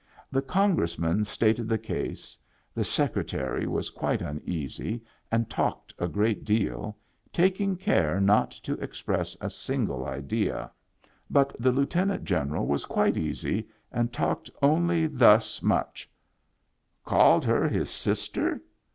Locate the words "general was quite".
12.23-13.15